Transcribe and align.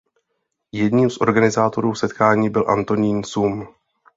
Jedním 0.71 1.09
z 1.09 1.21
organizátorů 1.21 1.95
setkání 1.95 2.49
byl 2.49 2.65
Antonín 2.67 3.23
Sum. 3.23 3.67